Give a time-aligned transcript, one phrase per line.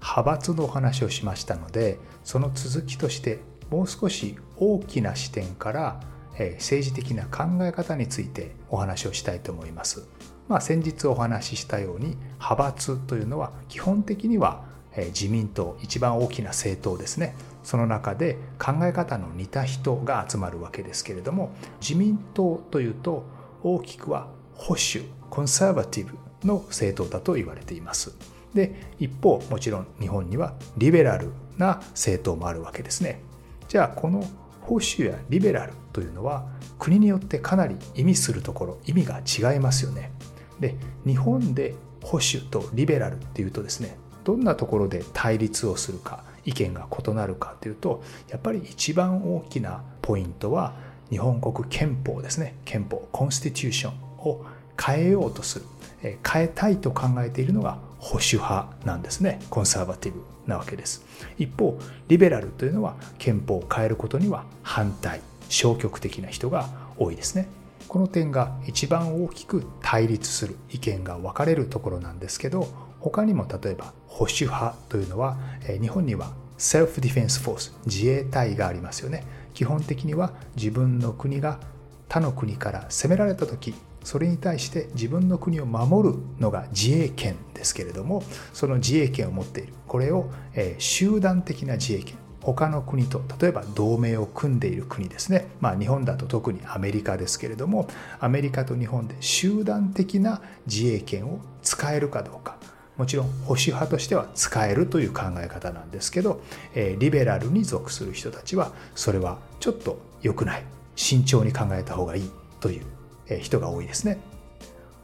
[0.00, 6.00] 派閥のお話をしましたのでその続きとしてもう少し大きな視点から
[6.32, 10.06] 政治的な考え方についてお話をしたいと思います。
[10.46, 14.64] まあ、先日お話ししたように派閥というのは基本的には
[14.96, 23.24] 自民党一番大きな政党ですねその中で考え方の似た人が集まるわけですけれども自民党というと
[23.62, 28.14] 大きくは保守コンサバティブの政党だと言われています
[28.54, 33.20] で一方もちろん日本にはリベラルな政党もあるわけですね。
[33.68, 34.24] じゃあこの
[34.62, 36.46] 保守やリベラルというのは
[36.78, 39.20] 国によってかなり意味するところ意味が
[39.52, 40.12] 違いますよね。
[40.60, 40.74] で
[41.06, 50.74] 日本で保守とリベラルっていうとですねどんなところで対立をするか意見が異なるかというとやっぱり一番大きなポイントは
[51.10, 52.56] 日本国憲法ですね。
[52.64, 54.44] 憲法コンスティテューションを
[54.80, 55.64] 変えようとする。
[56.00, 59.40] 変えたいと考えているのが保守派なんですね。
[59.50, 61.04] コンサバティブなわけです。
[61.38, 67.48] 一方リベラルというのは憲法を変えることには反対消極的な人が多いですね。
[67.88, 72.68] この点が一番大きく対立する意見が分かれるところなんですけど
[73.00, 75.38] 他にも例えば保守派というのは
[75.80, 79.24] 日本にはセルフディフェンスフォース自衛隊がありますよね。
[79.54, 81.60] 基本的には自分の国が
[82.08, 83.74] 他の国から攻められた時
[84.08, 88.22] それに対して自分の国を守るのが自衛権ですけれども
[88.54, 89.74] その自衛権を持っている。
[89.86, 92.16] これを、え集団的な自衛権。
[92.40, 97.86] 他の国と例えば同盟を組んでいる国ですね、まあ、日本だと特にアメリカですけれども
[98.20, 102.56] アメリカと日本で集団的な自衛権を使えるかどうか。
[102.96, 106.40] もちろん保守派としては使えるという考え方なんですけど、
[106.74, 110.64] えリベラルに属する人たちはそれはちょっと良くない。
[110.96, 112.30] 慎重に考えた方がいい
[112.60, 112.97] という
[113.40, 114.18] 人が多いですね。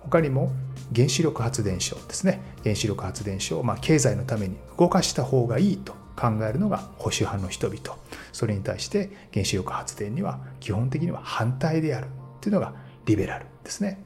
[0.00, 0.52] 他にも
[0.94, 2.40] 原子力発電所ですね。
[2.62, 7.98] 原子力発電所をま経済のために動かした方がいいと考えるのが保守派の人々。
[8.32, 12.08] それに対して原子力発電には基本的には反対である
[12.40, 12.74] というのが
[13.06, 14.02] リベラルですね。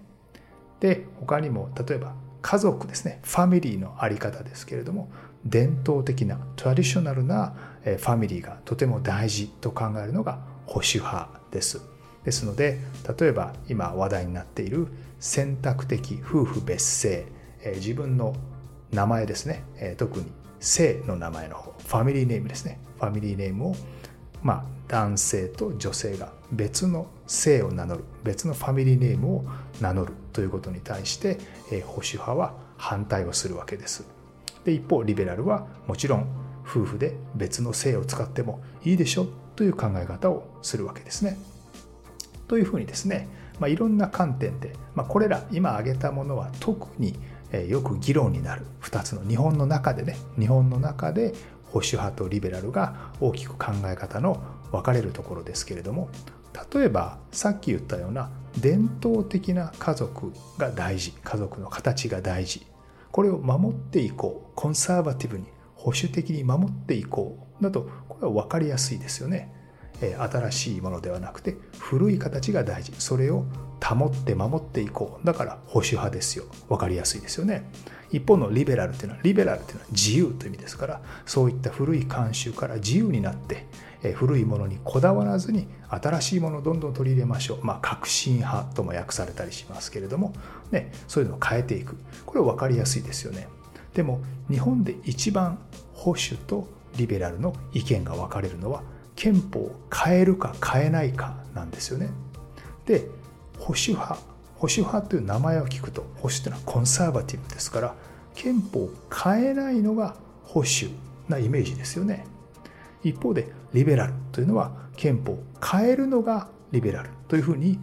[0.80, 3.20] で他にも例えば家族ですね。
[3.24, 5.10] ファミリーの在り方ですけれども
[5.44, 11.80] 伝統的なトラディショナルなファミリーがとても大事と考えるのが保守派です。
[12.28, 12.78] ですので
[13.18, 17.24] 例えば今話題になっている選択的夫婦別姓、
[17.62, 18.34] え自分の
[18.92, 20.26] 名前ですね、え特に
[20.60, 23.76] 性の名前の方ファミリーネームですねファミリーネームを
[24.42, 29.44] まあ男性と女性が別の姓を名乗る別のファミリーネームを
[29.80, 31.38] 名乗るということに対して、
[31.72, 34.04] え保守派は反対をするわけです
[34.66, 36.26] で一方リベラルはもちろん
[36.66, 41.38] 夫婦で別の姓を使ってもいいでしょという考え方をするわけですね。
[42.48, 43.28] というふうにですね、
[43.60, 47.14] まあ、いろんな観点で、まあ、これら今挙げたものは特に
[47.69, 51.32] よく議論になる2つの日本の中でね日本の中で
[51.66, 56.10] 保守派とリベラルが大きく考え方の分かれるところですけれども
[56.75, 62.66] 例えばさっき言ったような伝統的な家族が大事家族の形が大事
[63.12, 65.44] これを守っていこうコンサーバティブに
[65.75, 69.52] 保守的に守っていこうだとこれは分かりやすいですよね。
[70.00, 72.92] 新しいものではなくて古い形が大事。
[72.98, 73.44] それを
[73.82, 75.26] 保って守っていこう。
[75.26, 76.44] だから保守派ですよ。
[76.68, 77.70] 分かりやすいですよね。
[78.10, 83.66] 一方のリベラルっていうのはリベラルっていうのは自由という意味ですからそういった古い慣習から自由になって
[84.14, 87.64] 古いものにこだわらずに新しいものをどんどん取り入れましょう。
[87.64, 90.32] まあ革新派とも訳されたりしますけれども、
[90.70, 91.96] ね、そういうのを変えていく。
[92.24, 93.48] これは分かりやすいですよね。
[93.94, 95.58] でも日本で一番
[95.92, 98.82] 保守とリベラルの意見が分かれるのは
[99.19, 102.09] 憲法を変えるか変えないかなんですよね。
[102.87, 103.09] で
[103.59, 104.15] 保守派
[104.55, 107.94] 保守派という名前を聞くと保守というのはコンサーバティブですから
[108.37, 110.94] 憲法を変えないのが保守
[111.29, 112.26] なイメージですよね。
[113.03, 117.81] 一方でリベラルというのは憲法を変えるのがリベラルというふうに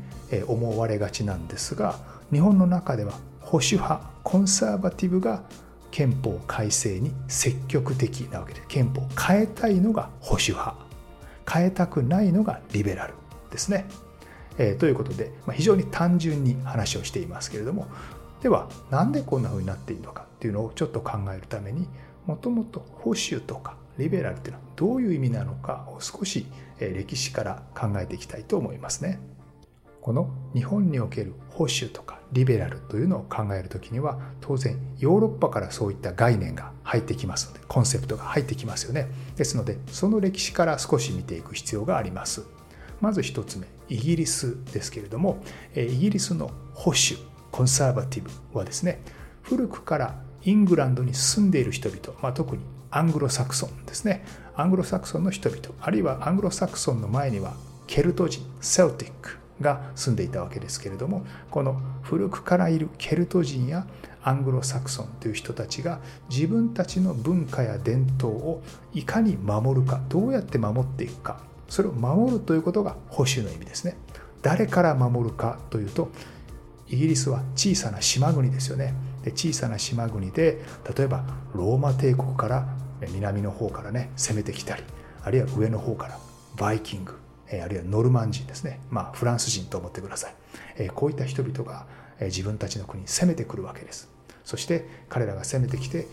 [0.48, 2.00] 思われがちなんですが
[2.32, 3.12] 日本の中では
[3.42, 5.44] 保守派コンサバティブが
[5.92, 10.85] 憲法改正に積極的なわけで憲法を変えたいのが保守派
[11.52, 13.14] 変えたくないのがリベラル
[13.52, 13.86] ですね。
[14.58, 17.88] えー、ということで、まあ、非常に単純に話をしていますけれども
[18.42, 21.88] ではなんでこんな風になっているのかっていうのをちょっと考えるために
[22.26, 26.46] もともと保守とかリベラルっていうのはどういう意味なのかを少し
[26.80, 29.20] 歴史から考えていきたいと思いますね。
[30.02, 39.08] この日本における保守とかリベラルというのを考える時には当然ヨーロッパからそういった概念が入ってきますのでコンセプトが入ってきますよね。
[39.38, 42.44] ですのでその歴史から少し見ていく必要があります。
[43.00, 45.42] まず1つ目イギリスですけれども
[45.76, 47.22] イギリスの保守
[47.52, 49.02] コンサーバティブはですね
[49.42, 54.26] 古くからイングランドに住んでいる人々、まあ、特にアングロサクソンですね。
[54.56, 57.56] アングロサクソンの人々あるいはアングロサクソンの前には
[57.88, 63.88] ケルト人セルティックが住んでいたわけですけれどもこの古くからいるケルト人や
[64.24, 66.00] アングロサクソンという人たちが
[66.30, 68.62] 自分たちの文化や伝統を
[68.94, 73.98] いかに守るかどうやって守っていくかそれを守るということが保守の意味ですね。
[74.42, 76.10] 誰から守るかというと
[76.88, 78.94] イギリスは小さな島国ですよね。
[79.24, 80.64] で小さな島国で
[80.96, 82.68] 例えばローマ帝国から
[83.12, 84.84] 南の方からね攻めてきたり
[85.24, 86.20] あるいは上の方から
[86.58, 87.16] バイキング
[87.52, 90.90] あるいはノルマン人ですね、まあ、フランス人と思ってください。
[90.90, 91.86] こういった人々が
[92.22, 94.10] 自分たちの国に攻めてくるわけです。
[94.44, 96.08] そして彼らが攻めてきて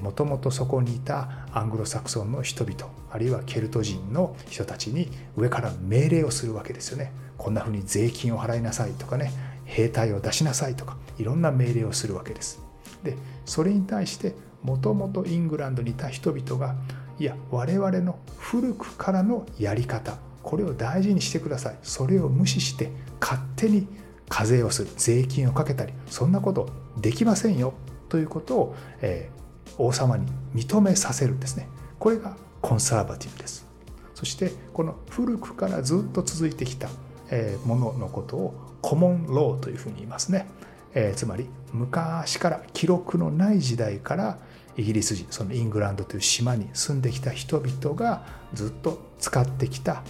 [0.00, 7.12] もともとそこにいたアングロサクソンの人々あるいはケルト人の人たちに上から命令をするわけですよね。
[7.36, 9.32] こんなふうに税金を払いなさいとかね
[9.66, 12.62] 兵隊を出しなさいとかいろんな命令をするわけです。
[13.02, 16.76] でそれに対してもともとイングランドにいた人々が
[17.18, 21.78] いや我々の古くからのやり方これを大事にしてください。
[21.82, 23.88] それを無視して勝手に
[24.28, 27.74] 課税をする税金をかけたりそんなことできませんよ
[28.08, 31.68] ということを、えー、王様に認めさせるんですね。
[31.98, 33.66] これがコンサーバティブです。
[34.14, 36.88] そしてこの古くからずっと続いてきた
[37.30, 40.46] えもののことをコモンローというふうに言いますね、
[40.94, 44.38] えー、つまり昔から記録のない時代から
[44.76, 50.02] イギリス人そのイングランドという島に住んできた人々がずっと使ってきた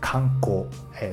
[0.00, 0.66] 観光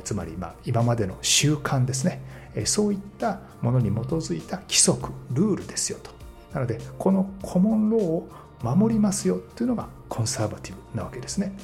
[0.03, 2.21] つまり今までの習慣ですね。
[2.65, 6.11] そういったものに基づいた規則ルールですよと。
[6.53, 8.27] なのでこのコモンローを
[8.61, 11.55] 守りますよというのがコンサバティブなわけですね。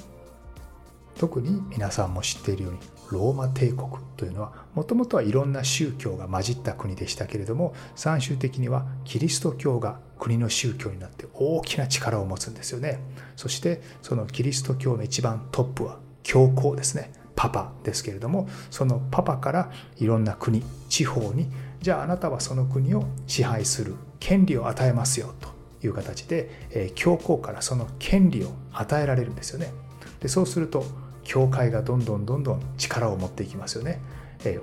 [1.17, 2.79] 特に皆さんも知っているように
[3.11, 12.99] ローマ帝国というのはもともとはいろんな宗教が混じった国でしたけれども最終的にはキリスト教が国の宗教になって大きな力を持つんですよね。
[13.35, 17.11] そしてそのキリスト教の一番トップは教皇ですね。
[17.35, 21.47] パパですけれどもそのパパからいろんな国地方に
[21.81, 25.49] じゃああなたはその国を支配する権利を与えますよと
[25.85, 29.73] いう形で、え教皇からその権利を与えられるんですよね。
[30.21, 30.85] でそうすると
[31.23, 33.99] 教会がどんどんどんどん力を持っていきますよね、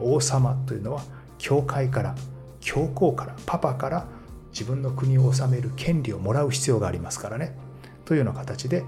[0.00, 1.02] 王様というのは
[1.38, 2.14] 教会から
[2.60, 4.06] 教皇からパパから
[4.52, 7.56] 自分の国を治める権利をもらう必要がありますからね
[8.04, 8.84] というような形で、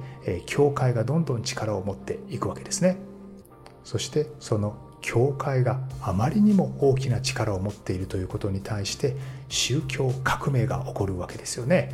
[0.47, 2.97] 教会がどんどん力を持っていくわけですね。
[3.85, 9.17] そしてその教会があまりにも大きな力を持っているということに対して
[9.49, 11.93] 宗教革命が起こるわけですよね。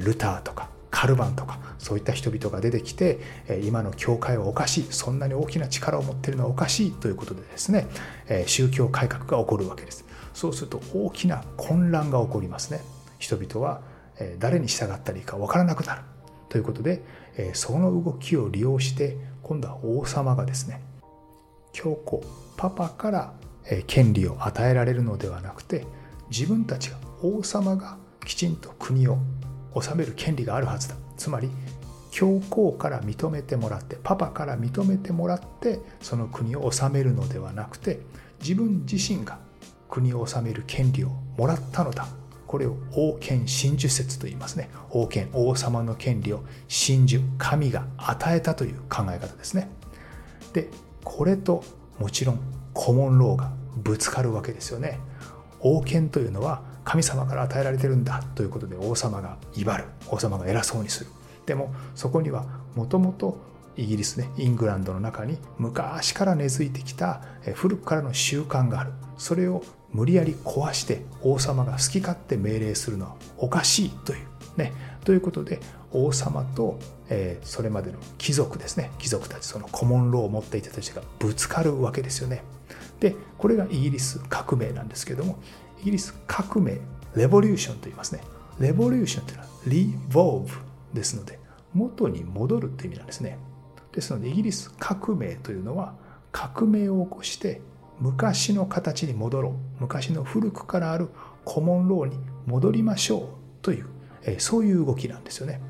[0.00, 3.18] ルターとかカルバンとかそういった人々が出てきて
[3.64, 7.88] 今の教会はおかしいそんなに大きな力を持ってるのはおかしいということでですね
[8.46, 10.04] 宗教改革が起こるわけです。
[10.32, 12.80] そうすると大きな混乱が起こりますね。
[13.18, 13.82] 人々は
[14.38, 16.02] 誰に従ったらいいか分からなくなる。
[16.48, 17.02] ということで
[17.54, 20.80] その動きを利用して今度は王様がですね
[21.72, 22.22] 教皇
[22.56, 23.34] パパから
[23.88, 25.84] 権利を与えられるのではなくて
[26.30, 29.18] 自分たちが王様がきちんと国を
[29.80, 30.96] 治める権利があるはずだ。
[31.16, 31.50] つまり
[32.10, 38.00] 教皇から認めてもらってパパから認めてもらってその国を治めるのではなくて
[38.40, 39.38] 自分自身が
[39.88, 42.06] 国を治める権利をもらったのだ。
[42.46, 44.70] これを王権真珠説と言いますね。
[44.90, 49.68] 王権王様の権利を真珠神が与えたという考え方ですね。
[50.52, 50.68] で
[51.02, 51.64] これと
[51.98, 52.38] もちろん
[52.72, 55.00] コモンローがぶつかるわけですよね。
[55.60, 59.84] 王権というのは神様から与えられてるんだということで王様が威張る。
[60.10, 61.10] 王様が偉そうにする。
[61.46, 63.38] でもそこにはもともと
[63.76, 67.22] イギリスねイングランドの中に昔から根付いてきた
[67.54, 68.92] 古くからの習慣がある。
[69.16, 69.62] それを
[69.92, 74.26] 無理やり壊して王様が好き勝手命令するのはおかしいという。
[74.56, 74.72] ね。
[75.04, 75.60] ということで
[75.92, 78.90] 王様と、え、それまでの貴族ですね。
[78.98, 82.42] 貴族たちそのコモンローを持っていた人たちがぶつかるわけですよね。
[83.00, 85.38] でこれがイギリス革命なんですけども
[85.84, 86.80] イギリス革命
[87.14, 88.22] レボリューションと言いますね。
[88.58, 90.48] レボリューションというのはリボーブ
[90.94, 91.38] ですので
[91.74, 93.36] 元に戻るという意味なんですね。
[93.92, 95.94] ですのでイギリス革命というのは
[96.32, 97.60] 革命を起こして
[98.00, 99.52] 昔の形に戻ろう。
[99.78, 101.10] 昔の古くからある
[101.44, 103.28] コモンローに戻りましょう
[103.60, 103.86] という
[104.38, 105.60] そういう動きなんですよね。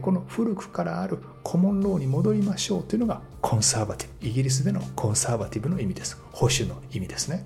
[0.00, 4.28] この古くからあるコモンローに戻りましょうというのがコンサーバティブ。
[4.28, 6.22] イギリスでのコンサーバティブの意味です。
[6.30, 7.44] 保守の意味ですね。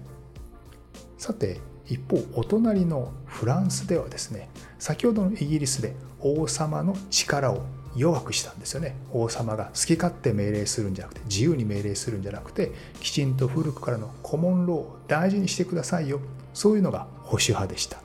[1.16, 1.60] さて
[1.90, 7.62] 一方お隣のフランスではですね先ほどのイギリスで王様の力を
[7.96, 8.94] 弱くしたんですよね。
[9.12, 12.70] 王様が好き勝手命令するんじゃなくて自由に命令するんじゃなくて
[13.00, 16.20] きちんと古くからのコモンローを大事にしてくださいよ。
[16.54, 18.00] そういうのが保守派でした。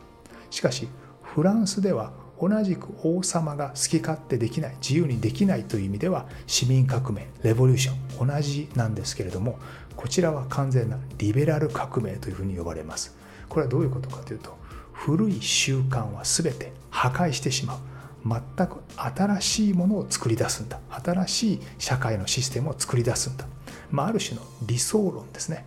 [0.50, 0.88] しかし
[1.22, 9.58] フランスでは同じく王様が好き勝手できない自由にできないという意味では市民革命レボリューション同じなんですけれども
[9.96, 13.16] こちらは完全なリベラル革命というふうに呼ばれます。
[13.50, 14.58] これはどういうことかというと
[14.94, 17.78] 古い習慣は全て破壊してしまう。
[18.26, 20.80] 全く新しいものを作り出すんだ。
[20.90, 23.46] 新しい社会のシステムを作り出すんだ、
[23.92, 25.66] まあ、ある種の理想論ですね。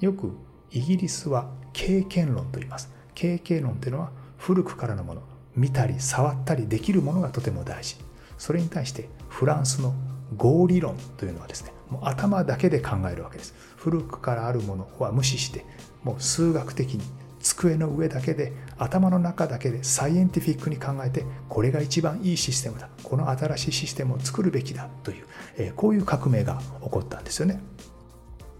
[0.00, 0.32] よく
[0.72, 2.90] イギリスは経験論と言います。
[3.14, 5.22] 経験論というのは古くからのもの
[5.54, 7.96] 見たり触ったりできるものがとても大事。
[8.36, 9.94] それに対してフランスの
[10.36, 13.54] 合理論というのはですねもう頭だけで考えるわけです。
[13.76, 15.64] 古くからあるものは無視して
[16.04, 17.02] もう数学的に
[17.40, 25.26] 机の上だけで頭の中だけでサイエンティフィックに考えてこれが一番いいシステムだこの新しいシステムを作るべきだという、
[25.58, 27.60] えこういう革命が起こったんですよね。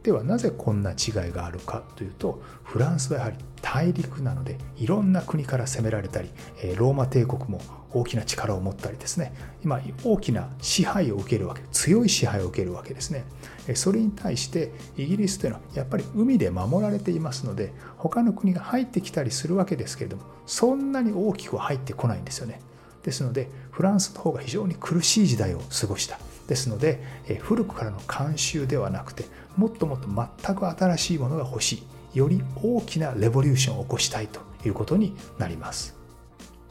[0.05, 6.29] ではなぜこんな違いがあるかというとフランスはやはり大陸なのでいろんな国から攻められたり
[6.77, 7.59] ローマ帝国も
[7.91, 9.33] 大きな力を持ったりですね。
[9.65, 13.25] 今大きな支配を受けるわけ強い支配を受けるわけですね。
[13.75, 22.61] それに対してイギリスというのはやっぱり海で守られていますので他の国が入ってきたりするわけですけれどもそんなに大きくは入ってこないんですよね。
[23.03, 26.19] ですのでフランスの方が非常に苦しい時代を過ごした。
[26.49, 27.03] ですので
[27.41, 29.25] 古くからの慣習ではなくて
[29.57, 31.83] もっともっと全く新しいものが欲し
[32.15, 35.97] いより大きなレボリューションを起こしたいということになります。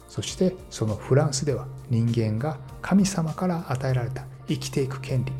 [0.07, 5.31] そしてそのフランスでは人間が神様から与えられた生きていく権利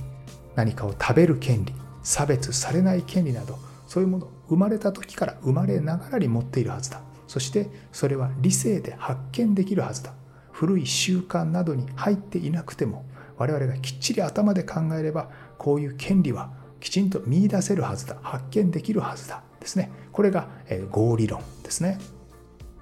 [0.55, 7.01] 何かを食べる権利差別されない権利などそういうもの生まれた時から生まれながらに持っているはずだ。
[7.27, 10.13] そしてそれは理性で発見できるはずだ。
[10.51, 13.05] 古い習慣などに入っていなくても
[13.43, 19.91] 我々がきっちり頭で考えればこういう権利はきちんと見出せるはずだ発見できるはずだですね。
[20.13, 20.47] これが
[20.91, 21.99] 合理論ですね。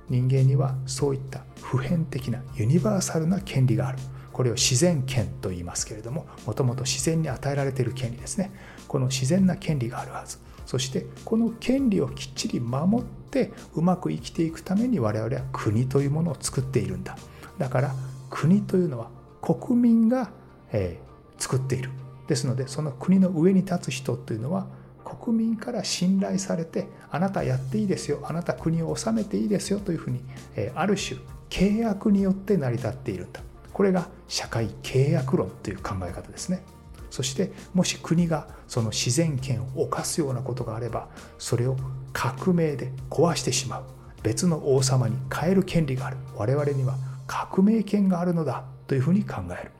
[0.07, 3.97] 人間にはそういった普遍的なユニバーサルな権利がある。
[4.31, 8.51] これを自然権と言いますけれどももともと自然に与えられている権利ですね。
[8.87, 10.37] この自然な権利があるはず。
[10.67, 17.17] そしてこの権利をきっちり守ってうまく生きていくために我々は国というものを作っているんだ。
[17.57, 17.95] だから
[18.29, 19.09] 国というのは
[19.41, 20.31] 国民が
[20.71, 21.89] えー、作っている。
[22.27, 24.67] ですのでその国の上に立つ人というのは
[25.03, 30.21] 国民から信頼されてあなたやっていいですよあなた国を治めていいですよというふうに、
[30.55, 33.41] えー、ある種契約によって成り立っているんだ。
[33.73, 36.63] これが社会契約論という考え方ですね。
[37.09, 41.75] そしてもし国がその自然権を犯すようなことがあればそれを
[42.13, 43.83] 革命で壊してしまう。
[44.23, 46.17] 別の王様に変える権利がある。
[46.35, 46.95] 我々には
[47.27, 49.71] 革命権があるのだというふうに考える。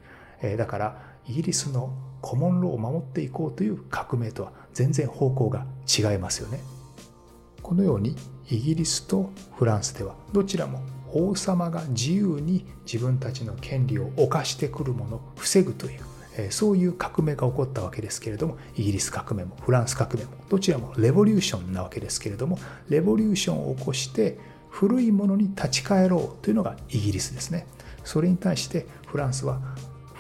[0.42, 6.60] えだからイギリスのコモンローを守っていこうという革命とは全然方向が違いますよね。
[7.62, 8.16] このように
[8.50, 10.82] イギリスとフランスではどちらも
[11.14, 22.58] 王様が自由に自分たちの権利を犯してくるものを防ぐというそういう革命が起こったわけですけれどもイギリス革命もフランス革命もどちらもレボリューションなわけですけれども
[22.90, 27.68] レボリューションを起こして古いものに立ち返ろうというのがイギリスですね
[28.06, 29.62] それに対してフランスは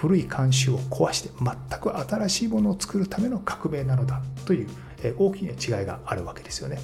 [0.01, 4.67] 古い慣習を壊して全く新しいものを作るための革命なのだという
[5.19, 6.79] 大きな違いがあるわけですよね。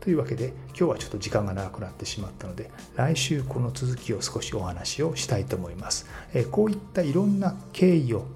[0.00, 6.08] というわけで今日はちょっと時間が長くなってしまったので来週この続きを少しお話をしたいと思います。
[6.50, 8.26] こういったいろんな経緯を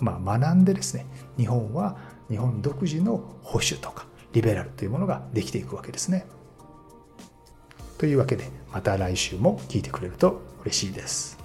[0.00, 1.96] ま学んでですね日本は
[2.28, 6.26] 日本独自の保守とかリベラルというものができていくわけですね。
[7.96, 11.41] というわけでまた来週も聞いてくれると嬉しいです。